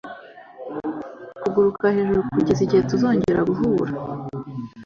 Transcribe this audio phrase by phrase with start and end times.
[1.41, 3.91] kuguruka hejuru, kugeza igihe tuzongera guhura,